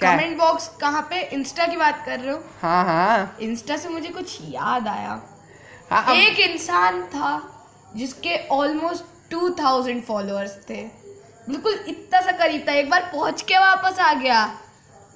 कमेंट 0.00 0.38
बॉक्स 0.38 0.68
कहाँ 0.68 1.02
पे? 1.10 1.20
इंस्टा 1.20 1.66
की 1.66 1.76
बात 1.76 2.02
कर 2.06 2.20
रहे 2.20 2.34
हो? 2.34 2.44
हाँ 2.62 2.84
हाँ। 2.84 3.36
इंस्टा 3.40 3.76
से 3.76 3.88
मुझे 3.88 4.08
कुछ 4.08 4.38
याद 4.42 4.88
आया। 4.88 5.22
हाँ 5.90 6.04
अब- 6.04 6.16
एक 6.16 6.40
इंसान 6.40 7.02
था 7.02 7.56
जिसके 7.96 8.48
ऑलमोस्ट 8.48 9.30
टू 9.30 9.50
थाउज़ेंड 9.50 10.02
फॉलोअर्स 10.02 10.56
थे। 10.70 10.82
बिल्कुल 11.48 11.84
इतना 11.88 12.20
सा 12.20 12.32
करीब 12.32 12.64
था। 12.68 12.72
एक 12.72 12.90
बार 12.90 13.10
पहुँच 13.14 13.42
के 13.42 13.58
वापस 13.58 13.98
आ 13.98 14.12
गया 14.12 14.58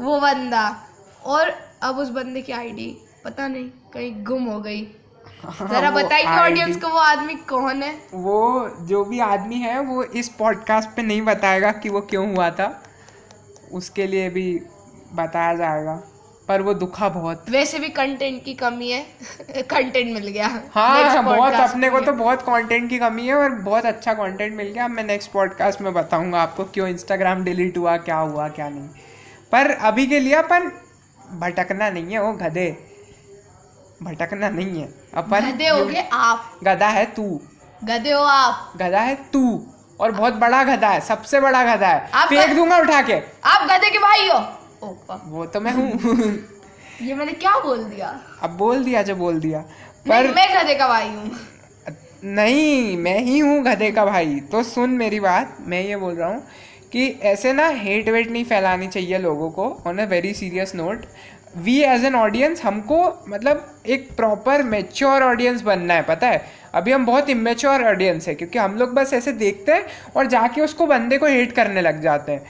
वो 0.00 0.20
बंदा। 0.20 0.84
और 1.25 1.54
अब 1.82 1.98
उस 1.98 2.08
बंदे 2.08 2.42
की 2.42 2.52
आईडी 2.52 2.98
पता 3.25 3.48
नहीं 3.48 3.64
कहीं 3.64 4.25
गुम 4.25 4.44
हो 4.44 4.60
गई। 4.60 4.96
जरा 5.70 5.90
वो 5.90 6.00
बताइए 6.00 6.26
ऑडियंस 6.26 6.76
को 6.76 6.88
वो 6.88 6.98
आदमी 6.98 7.34
कौन 7.34 7.82
है? 7.82 8.08
वो 8.14 8.70
जो 8.81 9.04
भी 9.04 9.20
आदमी 9.20 9.56
है 9.56 9.81
वो 9.81 10.02
इस 10.02 10.28
पॉडकास्ट 10.28 10.88
पे 10.88 11.02
नहीं 11.02 11.22
बताएगा 11.22 11.72
कि 11.72 11.88
वो 11.88 12.00
क्यों 12.00 12.34
हुआ 12.34 12.50
था। 12.50 12.82
उसके 13.72 14.06
लिए 14.06 14.31
भी 14.31 14.60
बताया 15.14 15.55
जाएगा। 15.55 16.02
पर 16.49 16.62
वो 16.62 16.75
दुखा 16.75 17.08
बहुत। 17.08 17.50
वैसे 17.50 17.78
भी 17.78 17.88
कंटेंट 17.88 18.44
की 18.44 18.55
कमी 18.55 18.90
है। 18.90 19.06
कंटेंट 19.62 20.14
मिल 20.14 20.28
गया। 20.28 20.61
हाँ 20.75 21.22
बहुत 21.22 21.52
अपने 21.52 21.90
को 21.90 22.00
तो 22.00 22.12
बहुत 22.12 22.43
कंटेंट 22.43 22.90
की 22.90 22.99
कमी 22.99 23.26
है 23.26 23.34
और 23.34 23.49
बहुत 23.49 23.87
अच्छा 23.87 24.12
कंटेंट 24.14 24.56
मिल 24.56 24.66
गया। 24.66 24.88
मैं 24.88 25.05
नेक्स्ट 25.05 25.31
पॉडकास्ट 25.31 25.81
में 25.81 25.93
बताऊँगा 25.94 26.43
आपको 26.43 26.65
क्यों 26.65 26.89
इंस्टाग्राम 26.89 27.44
डिलीट 27.44 27.79
हुआ 27.79 27.96
क्या 27.96 28.17
हुआ 28.17 28.48
क्या 28.48 28.69
नहीं। 28.69 28.89
पर 29.53 29.70
अभी 29.70 30.06
के 30.06 30.20
लिए 30.20 30.34
अपन 30.34 30.72
भटकना 31.32 31.91
नहीं 31.91 32.12
है 32.12 32.22
वो 32.22 32.32
गधे। 32.32 32.91
भटकना 34.03 34.48
नहीं 34.48 34.82
है। 34.82 34.94
अपन 35.15 35.41
गधे 35.41 35.69
हो 35.69 35.84
गए 35.84 36.08
आप। 36.12 36.58
गधा 36.65 36.89
है 36.89 37.05
तू। 37.06 37.41
गधे 37.84 38.12
हो 38.12 38.22
आप। 38.22 38.72
गधा 38.77 39.00
है 39.00 39.15
तू। 39.15 39.67
और 40.00 40.10
बहुत 40.12 40.34
बड़ा 40.34 40.65
गधा 40.65 40.89
है 40.89 41.00
सबसे 41.00 41.41
बड़ा 41.41 41.77
गधा 41.77 41.89
है। 41.89 42.10
आप 42.15 42.29
फेंक 42.29 42.56
दूँगा 42.56 42.79
उठा 42.79 43.03
के। 43.03 43.15
आप 43.44 43.69
गधे 43.70 43.91
के 43.91 43.98
भाई 43.98 44.29
हो। 44.29 44.64
ओपा। 44.84 45.22
वो 45.26 45.46
तो 45.46 45.60
मैं 45.60 45.72
हूँ। 45.72 45.91
ये 47.03 47.14
मैंने 47.14 47.32
क्या 47.34 47.58
बोल 47.60 47.84
दिया? 47.84 48.08
अब 48.43 48.56
बोल 48.56 48.84
दिया 48.84 49.03
जो 49.03 49.17
बोल 49.17 49.41
दिया। 49.41 49.60
पर 50.08 50.32
मैं 50.34 50.48
गधे 50.55 50.74
का 50.74 50.88
भाई 50.88 51.08
हूँ। 51.08 51.31
नहीं 52.26 52.96
मैं 52.96 53.19
ही 53.20 53.38
हूँ 53.38 53.62
गधे 53.64 53.91
का 53.93 54.05
भाई। 54.05 54.41
तो 54.53 54.62
सुन 54.62 54.91
मेरी 54.91 55.20
बात 55.20 55.56
मैं 55.60 55.82
ये 55.82 55.96
बोल 55.96 56.14
रहा 56.14 56.29
हूँ 56.29 56.43
कि 56.93 57.06
ऐसे 57.24 57.53
ना 57.53 57.67
हेट 57.69 58.08
वेट 58.08 58.31
नहीं 58.31 58.44
फैलानी 58.44 58.86
चाहिए 58.88 59.19
लोगों 59.19 59.50
को। 59.50 59.64
On 59.86 59.98
a 59.98 60.05
very 60.06 60.32
serious 60.34 60.74
note 60.74 61.06
we 61.56 61.79
as 61.84 62.05
an 62.05 62.14
audience 62.14 62.62
हमको 62.64 62.96
मतलब 63.29 63.82
एक 63.86 64.08
प्रॉपर 64.17 64.62
मेच्योर 64.62 65.22
ऑडियंस 65.22 65.62
बनना 65.62 65.94
है 65.94 66.03
पता 66.03 66.26
है? 66.26 66.43
अभी 66.74 66.93
हम 66.93 67.05
बहुत 67.06 67.29
इमेच्योर 67.31 67.84
ऑडियंस 67.84 68.29
है 68.29 68.34
क्योंकि 68.34 68.58
हम 68.58 68.76
लोग 68.76 68.94
बस 68.94 69.12
ऐसे 69.14 69.32
देखते 69.34 69.72
हैं 69.72 69.86
और 70.17 70.26
जाके 70.26 70.60
उसको 70.60 70.86
बंदे 70.86 71.19
को 71.19 71.26
हेट 71.26 71.53
करने 71.53 71.81
लग 71.81 72.00
जाते 72.03 72.32
हैं। 72.32 72.44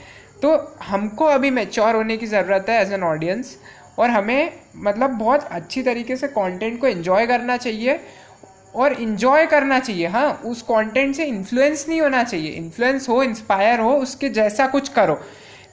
तो 0.45 0.77
हमको 0.83 1.25
अभी 1.25 1.49
मेच्योर 1.49 1.95
होने 1.95 2.17
की 2.17 2.25
ज़रूरत 2.25 2.65
है 2.69 2.81
एज 2.81 2.91
एन 2.93 3.03
ऑडियंस 3.03 3.57
और 3.99 4.09
हमें 4.09 4.51
मतलब 4.77 5.09
बहुत 5.09 5.43
अच्छी 5.51 5.83
तरीके 5.83 6.15
से 6.15 6.27
कंटेंट 6.27 6.79
को 6.81 6.87
एंजॉय 6.87 7.27
करना 7.27 7.57
चाहिए 7.57 7.99
और 8.75 8.93
इन्जॉय 8.93 9.45
करना 9.45 9.79
चाहिए 9.79 10.07
हाँ 10.07 10.41
उस 10.45 10.61
कंटेंट 10.61 11.15
से 11.15 11.25
इन्फ्लुएंस 11.25 11.85
नहीं 11.89 12.01
होना 12.01 12.23
चाहिए। 12.23 12.51
इन्फ्लुएंस 12.51 13.09
हो 13.09 13.23
इंस्पायर 13.23 13.79
हो, 13.79 13.93
उसके 13.93 14.29
जैसा 14.29 14.67
कुछ 14.67 14.89
करो। 14.89 15.19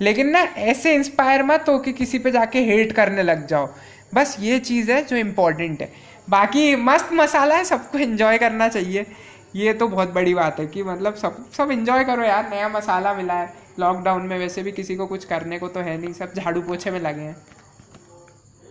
लेकिन 0.00 0.30
ना, 0.30 0.40
ऐसे 0.40 0.94
इंस्पायर 0.94 1.42
मत 1.42 1.64
हो 1.68 1.78
कि 1.78 1.92
किसी 1.92 2.18
पे 2.18 2.30
जाके 2.30 2.60
हेट 2.60 2.92
करने 2.92 3.22
लग 3.22 3.46
जाओ। 3.46 3.68
बस 4.14 4.36
ये 4.40 4.58
चीज़ 4.58 4.92
है 4.92 5.04
जो 5.04 5.16
इम्पोर्टेंट 5.16 5.80
है। 5.82 5.92
बाकी 6.30 6.76
मस्त 6.76 7.12
मसाला 7.12 7.56
है, 7.56 7.64
सबको 7.64 7.98
एंजॉय 7.98 8.38
करना 8.38 8.68
चाहिए। 8.68 9.06
ये 9.56 9.72
तो 9.72 9.88
बहुत 9.88 10.12
बड़ी 10.12 10.34
बात 10.34 10.60
है 10.60 10.66
कि 10.66 10.82
मतलब 10.82 11.14
सब 11.14 11.50
सब 11.52 11.70
इन्जॉय 11.70 12.04
करो 12.04 12.22
यार, 12.22 12.48
नया 12.50 12.68
मसाला 12.68 13.14
मिला 13.14 13.34
है। 13.34 13.61
लॉकडाउन 13.78 14.26
में 14.26 14.38
वैसे 14.38 14.62
भी 14.62 14.72
किसी 14.72 14.96
को 14.96 15.06
कुछ 15.06 15.24
करने 15.24 15.58
को 15.58 15.68
तो 15.68 15.80
है 15.80 15.96
नहीं 15.98 16.12
सब 16.12 16.32
झाड़ू 16.34 16.62
पोछे 16.62 16.90
में 16.90 17.00
लगे 17.00 17.20
हैं। 17.20 17.36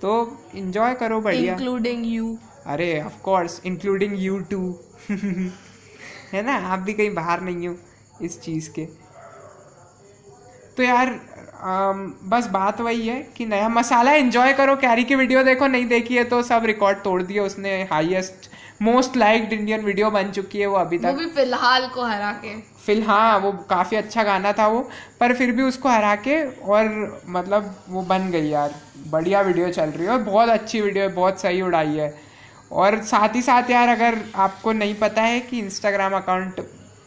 तो 0.01 0.37
इंजॉय 0.55 0.93
करो 0.93 1.19
बढ़िया। 1.21 1.53
इंक्लूडिंग 1.53 2.05
यू 2.05 2.37
अरे 2.65 3.01
of 3.03 3.21
course 3.21 3.61
including 3.65 4.13
you 4.19 4.39
too 4.51 4.79
है 6.33 6.41
ना? 6.41 6.55
आप 6.67 6.79
भी 6.79 6.93
कहीं 6.93 7.13
बाहर 7.13 7.41
नहीं 7.41 7.67
हो 7.67 7.75
इस 8.21 8.39
चीज़ 8.41 8.69
के। 8.71 8.85
तो 10.77 10.83
यार 10.83 11.19
बस 11.63 12.47
बात 12.51 12.79
वही 12.81 13.07
है 13.07 13.21
कि 13.37 13.45
नया 13.45 13.67
मसाला 13.69 14.11
एंजॉय 14.13 14.53
करो 14.53 14.75
कैरी 14.75 15.03
की 15.03 15.15
वीडियो 15.15 15.43
देखो 15.43 15.67
नहीं 15.67 15.85
देखी 15.87 16.15
है 16.15 16.23
तो 16.23 16.41
सब 16.43 16.65
रिकॉर्ड 16.65 16.97
तोड़ 16.97 17.21
दिए 17.23 17.39
उसने 17.39 17.81
highest 17.91 18.49
most 18.81 19.17
liked 19.17 19.53
Indian 19.53 19.83
video 19.85 20.09
बन 20.11 20.31
चुकी 20.31 20.59
है 20.59 20.67
वो 20.67 20.75
अभी 20.75 20.97
वो 20.97 21.03
तक। 21.03 21.17
भी 21.17 21.25
फ़िलहाल 21.25 21.87
को 21.87 22.03
हरा 22.03 22.31
के। 22.35 22.55
फ़िलहाल 22.85 23.41
वो 23.41 23.51
काफ़ी 23.69 23.97
अच्छा 23.97 24.23
गाना 24.23 24.53
था 24.53 24.67
वो 24.67 24.79
पर 25.19 25.33
फिर 25.33 25.51
भी 25.51 25.63
उसको 25.63 25.89
हरा 25.89 26.15
के 26.27 26.41
और 26.45 26.89
मतलब 27.29 27.75
वो 27.89 28.01
बन 28.03 28.29
गई 28.31 28.47
यार। 28.47 28.73
बढ़िया 29.07 29.41
वीडियो 29.41 29.69
चल 29.69 29.89
रही 29.89 30.05
है 30.05 30.11
और 30.11 30.21
बहुत 30.23 30.49
अच्छी 30.49 30.81
वीडियो 30.81 31.03
है 31.03 31.13
बहुत 31.15 31.41
सही 31.41 31.61
उड़ाई 31.61 31.95
है। 31.97 32.13
और 32.71 33.01
साथ 33.03 33.35
ही 33.35 33.41
साथ 33.41 33.69
यार 33.69 33.89
अगर 33.89 34.17
आपको 34.37 34.73
नहीं 34.73 34.95
पता 34.95 35.21
है 35.21 35.39
कि 35.41 35.59
इंस्टाग्राम 35.59 36.15
अकाउंट 36.15 36.61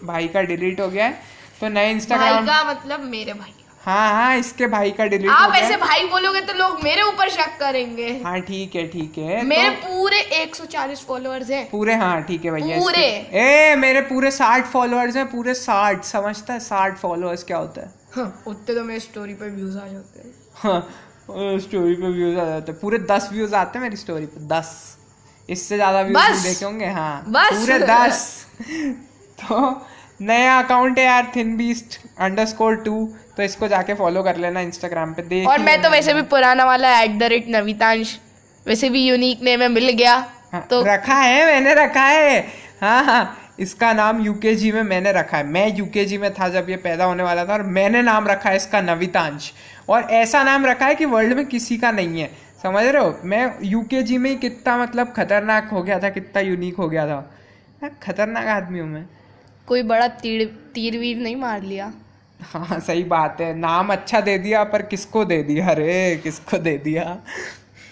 भाई 0.05 0.29
का 0.29 0.43
डिलीट 0.45 0.81
हो 0.81 0.89
गया 0.89 1.05
है 1.05 1.19
तो 1.61 1.69
नए 1.71 1.91
इंस्टाग्राम 1.91 2.47
का 2.47 2.63
मतलब 2.65 3.05
मेरे 3.11 3.33
भाई। 3.33 3.55
हाँ 3.85 4.13
हाँ 4.13 4.37
इसके 4.37 4.67
भाई 4.67 4.91
का 4.91 5.05
डिलीट 5.07 5.31
आप 5.31 5.55
ऐसे 5.55 5.77
भाई 5.77 6.05
बोलोगे 6.09 6.41
तो 6.41 6.53
लोग 6.59 6.83
मेरे 6.85 7.03
ऊपर 7.03 7.29
शक 7.31 7.57
करेंगे। 7.61 8.09
हाँ 8.25 8.41
ठीक 8.41 8.75
है 8.77 8.87
ठीक 8.89 9.19
है। 9.19 9.43
मेरे 9.45 9.71
तो 9.71 9.89
पूरे 9.89 10.21
140 10.37 11.05
फॉलोअर्स 11.07 11.51
हैं। 11.51 11.65
पूरे 11.71 11.95
हाँ 11.95 12.23
ठीक 12.23 12.45
है 12.45 12.51
भैया 12.51 12.79
पूरे? 12.79 13.05
ए 13.35 13.75
मेरे 13.79 14.01
पूरे 14.03 14.31
साठ 14.31 14.67
फॉलोअर्स 14.67 15.17
हैं 15.17 15.27
पूरे 15.31 15.55
साठ 15.55 16.05
समझता 16.05 16.53
है 16.53 16.61
साठ 16.61 16.97
फॉलोअर्स 16.99 17.45
क्या 17.45 17.57
होता 17.57 17.81
है? 17.81 17.93
हाँ, 18.15 18.43
उतने 18.47 18.75
तो 18.75 18.85
मेरे 18.85 19.01
स्टोरी 19.01 19.35
पे 19.35 19.49
व्यूज़ 19.51 19.79
आ 19.79 19.87
जाते 19.87 20.21
हैं। 20.21 20.33
हाँ 20.55 21.59
स्टोरी 21.61 21.95
पे 21.95 22.09
व्यूज़ 22.09 22.39
आ 22.39 22.45
जाते 22.45 22.73
हैं। 22.73 22.81
पूरे 22.81 22.99
दस 23.11 23.29
व्यूज़ 23.33 23.55
आते 23.55 23.79
हैं 23.79 23.83
मेरी 23.83 23.97
स्टोरी 23.97 24.27
पे 24.27 24.47
दस। 24.49 24.73
इससे 25.49 25.77
ज़्यादा 25.77 26.01
व्यूज़? 26.03 26.43
देखे 26.43 26.65
होंगे 26.65 26.87
हाँ। 26.87 27.25
पूरे 27.29 27.79
दस। 27.79 28.47
तो 29.41 29.69
नया 30.21 30.59
अकाउंट 30.59 30.99
है 30.99 31.05
यार 31.05 31.31
thin 31.37 31.57
beast 31.57 31.99
under 32.19 32.47
score 32.47 32.77
two 32.85 32.97
तो 33.37 33.43
इसको 33.43 33.69
जाके 33.69 33.95
फॉलो 33.95 34.23
कर 34.23 34.37
लेना 34.37 34.61
इंस्टाग्राम 34.61 35.15
पे 35.15 35.23
देख 35.25 35.49
और 35.49 35.59
मैं 35.61 35.81
तो 35.83 35.91
वैसे 35.91 36.15
भी 36.15 36.23
पुराना 36.31 36.65
वाला 36.65 36.99
एट 37.01 37.19
द 37.19 37.23
रेट 37.33 37.49
नवितांश 37.51 38.19
वैसे 38.67 38.89
भी 38.89 39.07
यूनिक 39.07 39.43
नेम 39.43 39.63
है 39.63 39.69
मिल 39.69 39.89
गया 39.93 40.15
हाँ, 40.53 40.67
तो 40.71 40.83
रखा 40.85 41.15
है 41.15 41.45
मैंने 41.47 41.75
रखा 41.75 42.03
है। 42.03 42.39
हाँ 42.81 43.03
हाँ 43.05 43.37
इसका 43.61 43.93
नाम 43.93 44.21
यूकेजी 44.21 44.71
में 44.73 44.83
मैंने 44.83 45.13
रखा 45.13 45.37
है। 45.37 45.47
मैं 45.47 45.67
यूकेजी 45.77 46.19
में 46.19 46.33
था 46.35 46.49
जब 46.49 46.71
ये 46.71 46.77
पैदा 46.77 47.05
होने 47.05 47.23
वाला 47.23 47.45
था 47.45 47.53
और 47.53 47.63
मैंने 47.63 48.03
नाम 48.03 48.29
रखा 48.29 48.51
है 48.51 48.57
इसका 48.57 48.81
नवितांश। 48.81 49.53
और 49.89 50.03
ऐसा 50.13 50.43
नाम 50.43 50.67
रखा 50.67 50.87
है 50.87 50.95
कि 50.95 51.05
वर्ल्ड 51.05 51.37
में 51.37 51.45
किसी 51.47 51.77
का 51.79 51.91
नहीं 51.91 52.21
है। 52.21 52.31
समझ 52.63 52.85
रहे 52.85 53.03
हो? 53.03 53.15
मैं 53.25 53.55
यूकेजी 53.63 54.19
में 54.19 54.31
ही 54.31 54.37
कितना 54.37 54.77
मतलब 54.79 55.13
खतरनाक 55.17 55.69
हो 55.73 55.83
गया 55.83 55.99
था 55.99 56.09
कितना 56.11 56.41
यूनिक 56.43 56.77
हो 56.77 56.89
गया 56.89 57.07
था। 57.07 57.91
खतरनाक 58.03 58.47
आदमी 58.47 58.79
हूँ 58.79 58.89
मैं। 58.89 59.05
कोई 59.69 59.83
बड़ा 59.85 60.09
तीर 60.23 60.45
तीर 60.75 60.99
वीर 60.99 61.17
नहीं 61.19 61.37
मार 61.37 61.63
लिया। 61.63 61.93
हाँ 62.53 62.81
सही 62.81 63.05
बात 63.05 63.41
है। 63.41 63.55
नाम 63.55 63.93
अच्छा 63.93 64.21
दे 64.21 64.39
दिया 64.39 64.65
पर 64.65 64.83
किसको 64.83 65.25
दे 65.25 65.43
दिया? 65.43 65.69
अरे 65.71 66.21
किसको 66.23 66.59
दे 66.59 66.77
दिया? 66.79 67.17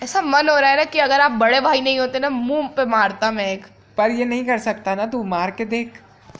ऐसा 0.02 0.22
मन 0.22 0.48
हो 0.48 0.58
रहा 0.58 0.70
है 0.70 0.76
ना 0.76 0.84
कि 0.84 0.98
अगर 0.98 1.20
आप 1.20 1.30
बड़े 1.30 1.60
भाई 1.60 1.80
नहीं 1.80 1.98
होते 1.98 2.18
ना 2.18 2.30
मुँह 2.30 2.68
पे 2.68 2.84
मारता 2.84 3.30
मैं 3.30 3.46
एक। 3.46 3.66
पर 3.96 4.10
ये 4.10 4.24
नहीं 4.24 4.44
कर 4.44 4.58
सकता 4.58 4.94
ना 4.94 5.06
तू 5.06 5.22
मार 5.24 5.50
के 5.50 5.64
देख 5.64 5.92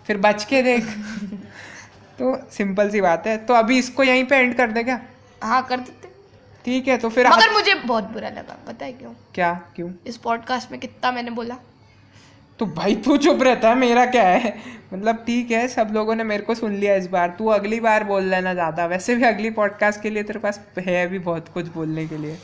फिर 0.07 0.17
बच 0.17 0.45
के 0.45 0.63
देख। 0.63 0.85
तो 2.19 2.37
सिंपल 2.51 2.91
सी 2.91 3.01
बात 3.01 3.27
है। 3.27 3.37
तो 3.37 3.55
अभी 3.55 3.79
इसको 3.79 4.03
यहीं 4.03 4.25
पे 4.25 4.37
एंड 4.37 4.57
कर 4.57 4.71
दे 4.71 4.85
क्या? 4.85 5.01
हाँ 5.43 5.63
कर 5.67 5.77
देते। 5.77 6.09
ठीक 6.65 6.89
है 6.89 6.97
तो 6.99 7.09
फिर 7.09 7.27
आप 7.27 7.39
मगर 7.39 7.53
मुझे 7.53 7.75
बहुत 7.75 8.05
बुरा 8.05 8.29
लगा 8.29 8.57
पता 8.67 8.85
है 8.85 8.93
क्यों? 8.93 9.11
क्या? 9.35 9.53
क्यों? 9.77 9.91
इस 10.07 10.17
पॉडकास्ट 10.17 10.71
में 10.71 10.81
कितना 10.81 11.13
मैंने 11.13 11.31
बोला। 11.31 11.57
तो 12.59 12.67
भाई 12.67 12.95
तू 12.97 13.17
चुप 13.17 13.43
रहता 13.43 13.69
है 13.69 13.75
मेरा 13.75 14.07
क्या 14.07 14.29
है? 14.29 14.55
मतलब 14.95 15.17
ठीक 15.17 15.51
है 15.51 15.69
सब 15.69 15.89
लोगों 15.93 16.15
ने 16.15 16.25
मेरे 16.25 16.43
को 16.43 16.55
सुन 16.55 16.73
लिया 16.73 16.95
इस 16.95 17.07
बार। 17.07 17.35
तू 17.39 17.47
अगली 17.47 17.81
बार 17.81 18.05
बोल 18.05 18.25
लेना 18.25 18.55
ज़्यादा। 18.55 18.87
वैसे 18.87 19.15
भी 19.15 19.25
अगली 19.25 19.51
पॉडकास्ट 19.51 20.03
के 20.03 20.11
लिए 20.11 20.23
तेरे 20.23 20.39
पास 20.39 20.61
है 20.79 21.07
भी 21.09 21.19
बहुत 21.19 21.49
कुछ 21.49 21.69
बोलने 21.69 22.07
के 22.07 22.19
लिए। 22.19 22.37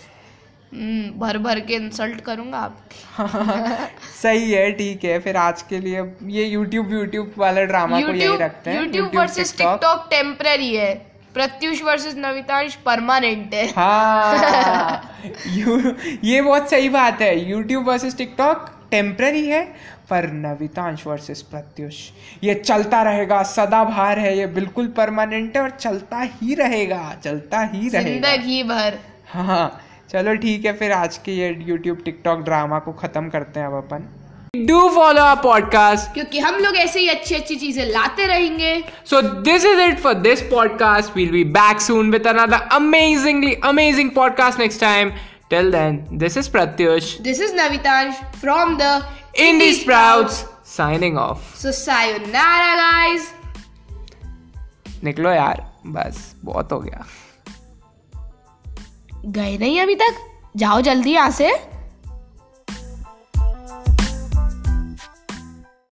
हम्म, 0.75 1.19
भर 1.19 1.39
भर 1.39 1.61
के 1.61 1.75
इंसल्ट 1.75 2.21
करूँगा 2.21 2.59
आप। 2.59 2.79
सही 4.23 4.51
है 4.51 4.71
ठीक 4.73 5.05
है। 5.05 5.19
फिर 5.19 5.37
आज 5.37 5.63
के 5.63 5.81
लिए 5.81 6.03
ये 6.23 6.45
यूट्यूब 6.45 6.93
यूट्यूब 6.93 7.33
वाला 7.39 7.63
ड्रामा 7.65 8.01
को 8.01 8.13
यही 8.13 8.37
रखते 8.37 8.71
हैं। 8.71 8.81
यूट्यूब 8.83 9.17
वर्सेस 9.17 9.57
टिकटॉक 9.59 10.07
टेम्पररी 10.11 10.75
है। 10.75 10.95
प्रत्युष 11.35 11.83
वर्सेस 11.83 12.15
नवितांश 12.17 12.75
परमानेंट 12.75 13.55
है। 13.55 13.67
हाँ। 13.69 15.03
यू 15.47 15.95
ये 16.25 16.43
बहुत 16.43 16.71
सही 16.71 16.89
बात 16.89 17.23
है। 17.23 17.51
यूट्यूब 17.51 17.89
वर्सेस 17.89 18.17
टिकटॉक 18.17 18.71
टेम्पररी 18.91 19.45
है 19.47 19.63
पर 20.11 20.31
नवितांश 20.33 21.07
वर्सेस 21.07 21.43
प्रत्युष। 21.43 21.97
ये 22.45 22.55
चलता 22.55 23.03
रहेगा 23.03 23.43
सदाबहार 23.47 24.19
है 24.19 24.37
ये 24.39 24.47
बिल्कुल 24.55 24.87
परमानेंट 24.97 25.57
है 25.57 25.63
और 25.63 25.71
चलता 25.71 26.21
ही 26.35 26.55
रहेगा 26.55 27.03
चलता 27.25 27.61
ही 27.65 27.89
रहेगा। 27.89 28.31
ज़िंदगी 28.31 28.63
भर 28.63 28.99
हाँ 29.33 29.81
चलो 30.11 30.35
ठीक 30.37 30.65
है 30.65 30.73
फिर 30.77 30.93
आज 30.93 31.19
के 31.25 31.33
ये 31.33 31.57
यूट्यूब 31.67 32.03
टिकटॉक 32.05 32.45
ड्रामा 32.45 32.79
को 32.79 32.93
खत्म 33.01 33.29
करते 33.29 33.61
हैं 33.61 33.67
अब 33.67 33.75
अपन। 33.77 34.09
डू 34.67 34.89
फॉलो 34.91 35.23
आवर 35.23 35.43
पॉडकास्ट 35.43 36.13
क्योंकि 36.15 36.39
हम 36.39 36.55
लोग 36.55 36.77
ऐसे 36.77 37.01
ही 37.01 37.09
अच्छी 37.09 37.35
अच्छी 37.35 37.57
चीज़ें 37.57 37.85
लाते 37.87 38.27
रहेंगे। 38.27 38.73
So 39.11 39.21
this 39.23 39.65
is 39.65 39.81
it 39.81 39.99
for 40.01 40.15
this 40.15 40.43
podcast 40.51 41.13
We'll 41.13 41.33
be 41.33 41.45
back 41.53 41.83
soon 41.87 42.13
with 42.15 42.29
another 42.33 42.61
amazingly 42.77 43.53
amazing 43.71 44.13
podcast 44.13 44.63
next 44.63 44.81
time. 44.81 45.13
Till 45.53 45.71
then, 45.71 45.95
this 46.23 46.37
is 46.37 46.49
Pratyush, 46.49 47.21
this 47.21 47.41
is 47.41 47.55
Navitansh 47.55 48.15
from 48.41 48.79
the 48.81 48.83
Indie 49.41 49.73
Sprouts, 49.79 50.37
signing 50.77 51.17
off. 51.19 51.39
So 51.63 51.73
sayonara 51.73 52.75
guys 52.77 53.33
निकलो 55.05 55.31
यार 55.31 55.65
बस 55.87 56.35
बहुत 56.45 56.73
हो 56.73 56.81
गया। 56.81 57.07
गए 59.27 59.57
नहीं 59.59 59.81
अभी 59.81 59.95
तक? 59.95 60.15
जाओ 60.57 60.81
जल्दी 60.81 61.13
यहाँ 61.13 61.31
से। 61.31 61.78